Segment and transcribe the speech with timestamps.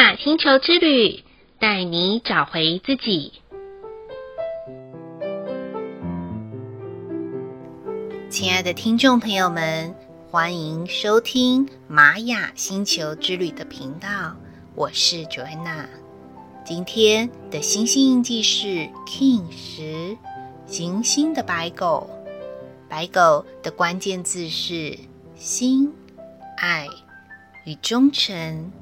[0.00, 1.22] 雅星球之旅，
[1.58, 3.34] 带你找回自己。
[8.30, 9.94] 亲爱的听众朋友们，
[10.30, 14.34] 欢迎收听玛雅星球之旅的频道，
[14.74, 15.84] 我是 Joanna。
[16.64, 20.16] 今天的星星印记是 King 十，
[20.64, 22.08] 行星的白狗。
[22.88, 24.98] 白狗的关键字是
[25.36, 25.92] 心、
[26.56, 26.86] 爱
[27.66, 28.72] 与忠诚。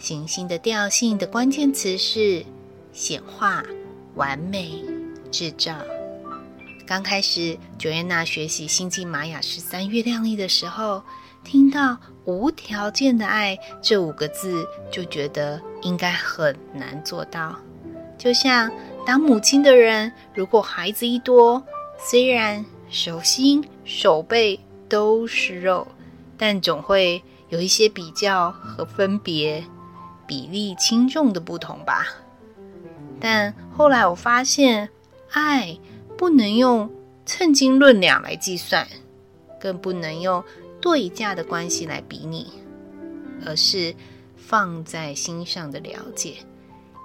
[0.00, 2.42] 行星的调性的关键词是
[2.90, 3.62] 显化、
[4.14, 4.82] 完美、
[5.30, 5.76] 制造。
[6.86, 11.02] 刚开始，Joanna 学习星际玛雅十三月亮历的时候，
[11.44, 17.54] 听到“无条件的爱”这五个字，就觉得应该很难做到。
[18.16, 18.72] 就像
[19.04, 21.62] 当母亲的人，如果孩子一多，
[21.98, 25.86] 虽然手心、手背都是肉，
[26.38, 29.62] 但总会有一些比较和分别，
[30.30, 32.06] 比例轻重的不同吧。
[33.18, 34.88] 但后来我发现，
[35.32, 35.76] 爱
[36.16, 36.88] 不能用
[37.26, 38.86] 称斤论两来计算，
[39.60, 40.44] 更不能用
[40.80, 42.52] 对价的关系来比拟，
[43.44, 43.92] 而是
[44.36, 46.36] 放在心上的了解，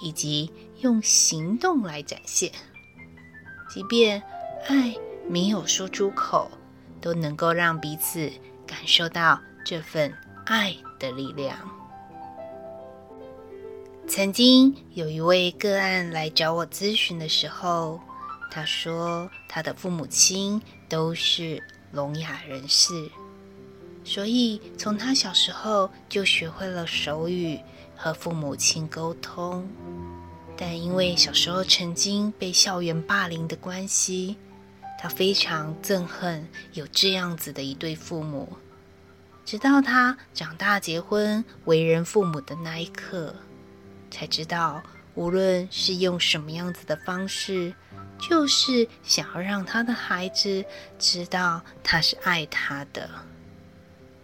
[0.00, 2.50] 以及用行动来展现。
[3.70, 4.20] 即便
[4.66, 4.96] 爱。
[5.28, 6.50] 没有说出口，
[7.00, 8.28] 都能够让彼此
[8.66, 10.12] 感受到这份
[10.44, 11.56] 爱的力量。
[14.14, 17.98] 曾经有一位个案来找我咨询的时候，
[18.50, 22.92] 他说他的父母亲都是聋哑人士，
[24.04, 27.58] 所以从他小时候就学会了手语
[27.96, 29.66] 和父母亲沟通，
[30.58, 34.36] 但因为小时候曾经被校园霸凌的关系。
[35.00, 38.46] 他非常憎恨有这样子的一对父母，
[39.46, 43.34] 直到他长大结婚为人父母的那一刻，
[44.12, 44.80] 才知道，
[45.16, 47.74] 无论是用什么样子的方式，
[48.20, 50.64] 就是想要让他的孩子
[50.98, 53.10] 知道他是爱他的。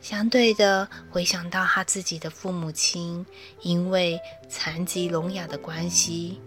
[0.00, 3.24] 相对的，回想到他自己的父母亲，
[3.62, 6.40] 因为残疾聋哑的关系，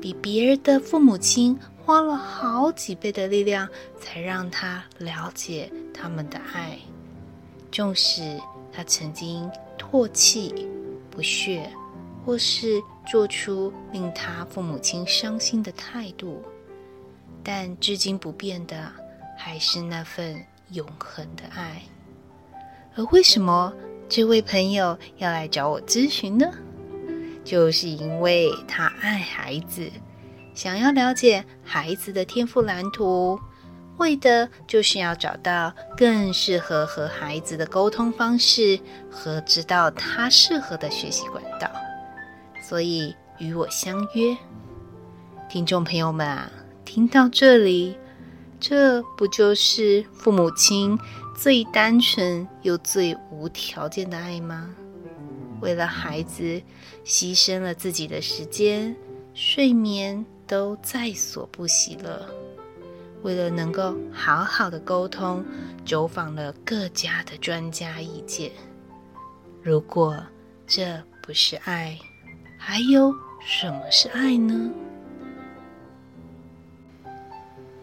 [0.00, 1.58] 比别人的父母亲。
[1.84, 3.68] 花了好几倍的力量，
[4.00, 6.78] 才让他了解他们的爱。
[7.72, 8.40] 纵使
[8.72, 10.68] 他曾经唾弃、
[11.10, 11.68] 不屑，
[12.24, 16.42] 或是做出令他父母亲伤心的态度，
[17.42, 18.92] 但至今不变的，
[19.36, 21.82] 还是那份永恒的爱。
[22.94, 23.72] 而为什么
[24.08, 26.46] 这位朋友要来找我咨询呢？
[27.44, 29.90] 就是因为他爱孩子。
[30.54, 33.40] 想要了解孩子的天赋蓝图，
[33.96, 38.78] 为的就是要找到更适合和孩子的沟通方式
[39.10, 41.70] 和知道他适合的学习管道，
[42.62, 44.34] 所以与我相约。
[45.50, 46.50] 听众朋友们啊，
[46.84, 47.98] 听到这里，
[48.58, 50.98] 这不就是父母亲
[51.36, 54.70] 最单纯又最无条件的爱吗？
[55.60, 56.62] 为了孩子，
[57.04, 58.96] 牺牲了自己的时间、
[59.34, 60.24] 睡眠。
[60.44, 62.28] 都在所不惜了。
[63.22, 65.42] 为了能够好好的沟通，
[65.82, 68.50] 走访了各家的专家意见。
[69.62, 70.22] 如果
[70.66, 71.98] 这不是爱，
[72.64, 73.12] 还有
[73.44, 74.70] 什么是爱呢？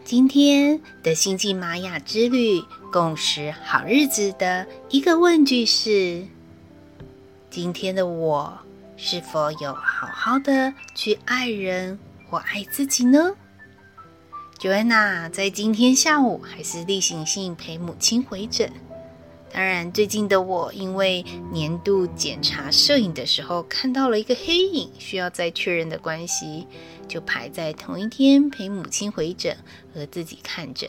[0.02, 6.24] 今天的星际玛雅之旅共识好日子的一个问句是：
[7.50, 8.58] 今天的我
[8.96, 11.98] 是否有好好的去爱人？
[12.30, 13.36] 我爱自己呢
[14.58, 18.72] ，Joanna 在今天下午还是例行性陪母亲回诊。
[19.52, 26.66] 当然，最近的我因为年度检查摄影的时候看到了一个黑影，需要再确认的关系，
[27.08, 29.56] 就排在同一天陪母亲回诊
[29.92, 30.88] 和自己看诊。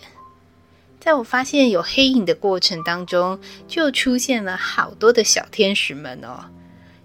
[0.99, 6.45] 在我发现有黑影的过程当中，就出现了好多的小天使们哦。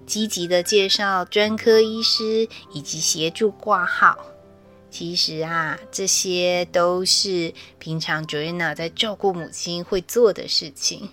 [0.04, 4.18] 积极的介绍专科医师以及协助挂号。
[4.90, 11.08] 其实啊，这些都是平常 Joanna 在照顾母亲会做的事情，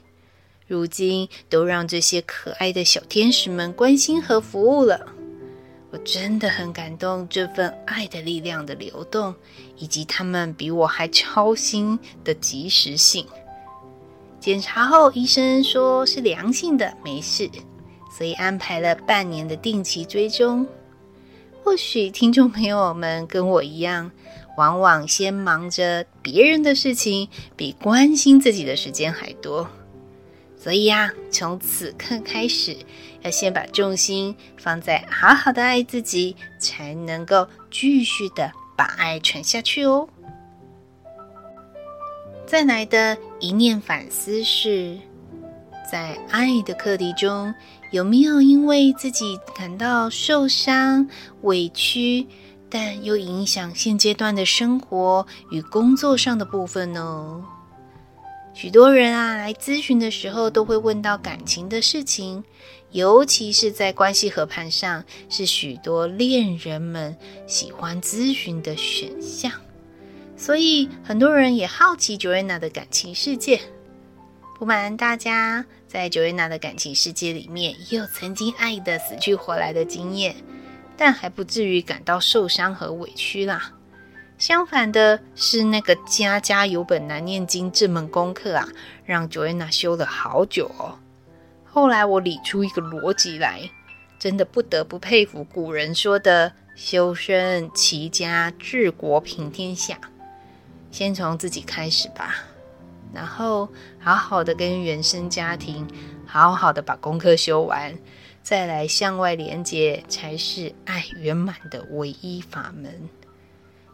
[0.68, 5.00] 如今都让这些可爱的小天使们关心和服务了。
[5.92, 9.36] 我真的很感动这份爱的力量的流动，
[9.78, 13.26] 以及他们比我还操心的及时性。
[14.40, 17.50] 检查后，医生说是良性的，没事。
[18.16, 20.68] 所以安排了半年的定期追踪。
[21.64, 24.12] 或许听众朋友们跟我一样，
[24.58, 29.68] 往往先忙着别人的事情，比关心自己的时间还多。
[30.64, 32.78] 所以呀，从此刻开始，
[33.22, 40.08] 要先把重心放在好好的爱自己，才能够继续的把爱传下去哦。
[42.46, 44.98] 再来的一念反思是，
[45.92, 47.54] 在爱的课题中，
[47.92, 51.10] 有没有因为自己感到受伤、
[51.42, 52.26] 委屈，
[52.70, 57.44] 但又影响现阶段的生活与工作上的部分呢？
[58.54, 62.44] 许多人啊，来咨询的时候都会问到感情的事情，
[62.92, 67.18] 尤其是在关系和盘上，是许多恋人们
[67.48, 69.52] 喜欢咨询的选项。
[70.38, 73.60] 所以很多人也好奇 Joanna 的感情世界。
[74.60, 80.36] 不瞒大家，在 Joanna 的感情世界里面，也有曾经爱得死去活来的经验，
[80.96, 83.74] 但还不至于感到受伤和委屈啦。
[84.44, 88.68] 相反的是，那个家家有本难念经这门功课啊，
[89.06, 91.00] 让 Joanna 修了好久哦。
[91.64, 93.70] 后来我理出一个逻辑来，
[94.20, 99.98] 真的不得不佩服古人说的“修身齐家治国平天下”。
[100.92, 102.36] 先从自己开始吧，
[103.14, 105.88] 然后好好的跟原生家庭
[106.26, 107.98] 好好的把功课修完，
[108.42, 113.08] 再来向外连接，才是爱圆满的唯一法门。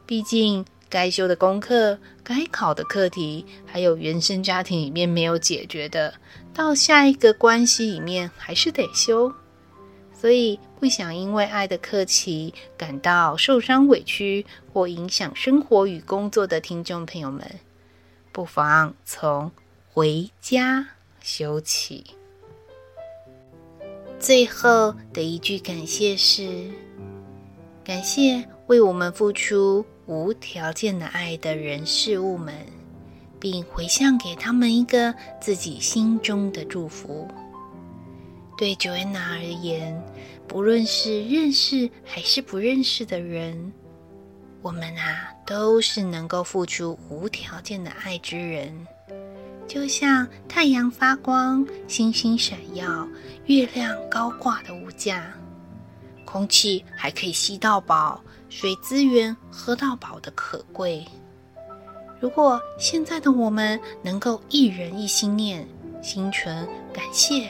[0.10, 6.12] 毕竟，该修的功课、该考的课题，还有原生家庭里面没有解决的，
[6.52, 9.32] 到下一个关系里面还是得修。
[10.12, 17.48] 所以，不想因为爱的课题感到受伤委屈或影响生活与工作的听众朋友们，
[18.32, 19.52] 不妨从
[19.88, 20.88] 回家
[21.22, 22.04] 修起。
[24.20, 26.64] 最后的一句感谢是：
[27.84, 29.86] 感谢为我们付出。
[30.10, 32.52] 无条件的爱的人事物们，
[33.40, 37.28] 并回向给他们一个自己心中的祝福。
[38.58, 40.04] 对 Joanna 而言，
[40.48, 43.72] 不论是认识还是不认识的人，
[44.64, 48.88] 我们啊都是能够付出无条件的爱之人。
[49.68, 53.08] 就像太阳发光，星星闪耀，
[53.46, 55.32] 月亮高挂的无价，
[56.26, 58.20] 空气还可以吸到饱。
[58.50, 61.06] 水资源喝到饱的可贵。
[62.20, 65.66] 如果现在的我们能够一人一心念，
[66.02, 67.50] 心存感谢、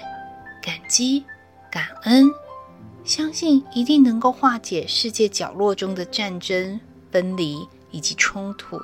[0.61, 1.23] 感激、
[1.71, 2.29] 感恩，
[3.03, 6.79] 相信一定能够化解世界角落中的战争、
[7.11, 8.79] 分离以及冲突，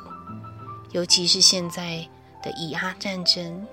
[0.91, 2.07] 尤其是现在
[2.41, 3.67] 的以阿战争。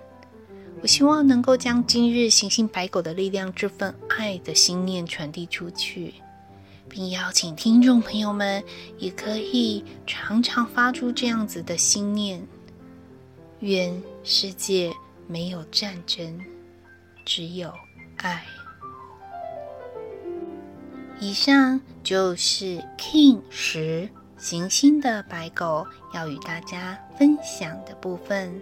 [0.82, 6.12] 我希望能够将今日行星白狗的力量这份爱的心念传递出去。
[6.92, 8.62] 并邀请听众朋友们，
[8.98, 12.46] 也可以常常发出这样子的心念：
[13.60, 14.92] 愿世界
[15.26, 16.38] 没有战争，
[17.24, 17.72] 只有
[18.18, 18.44] 爱。
[21.18, 24.06] 以上就是 King 十
[24.36, 28.60] 行星的白狗要与大家分享的部分。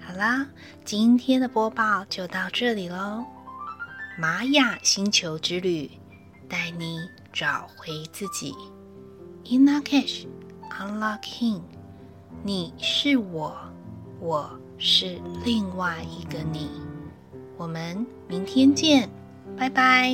[0.00, 0.48] 好啦，
[0.84, 3.24] 今天的播报就到这里喽。
[4.18, 5.88] 玛雅星球之旅，
[6.50, 6.98] 带你。
[7.32, 8.52] 找回自己
[9.48, 10.26] ，In a cash,
[10.68, 11.60] unlock him。
[12.42, 13.56] 你是我，
[14.18, 16.68] 我是另外一个你。
[17.56, 19.08] 我们明天见，
[19.56, 20.12] 拜拜。